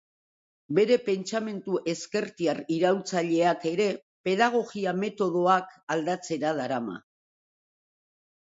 Bere 0.77 0.95
pentsamendu 1.09 1.75
ezkertiar 1.93 2.61
iraultzaileak 2.77 3.67
ere 3.73 3.87
pedagogia-metodoak 4.29 5.79
aldatzera 5.97 6.57
darama. 6.63 7.01